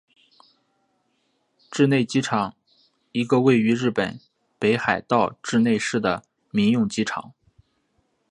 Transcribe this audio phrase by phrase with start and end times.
[1.69, 2.55] 稚内机场
[3.11, 4.19] 一个位于日本
[4.57, 7.33] 北海道稚内市的民用机场。